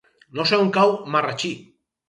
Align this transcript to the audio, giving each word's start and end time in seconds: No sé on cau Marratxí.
No 0.39 0.45
sé 0.51 0.59
on 0.63 0.71
cau 0.79 0.95
Marratxí. 1.17 1.55